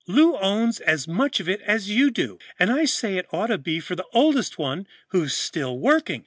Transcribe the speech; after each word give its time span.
"Lou 0.07 0.35
owns 0.39 0.79
as 0.79 1.07
much 1.07 1.39
of 1.39 1.47
it 1.47 1.61
as 1.61 1.91
you 1.91 2.09
do, 2.09 2.39
and 2.57 2.71
I 2.71 2.85
say 2.85 3.17
it 3.17 3.27
ought 3.31 3.47
to 3.53 3.59
be 3.59 3.79
for 3.79 3.95
the 3.95 4.07
oldest 4.15 4.57
one 4.57 4.87
who's 5.09 5.37
still 5.37 5.77
working. 5.77 6.19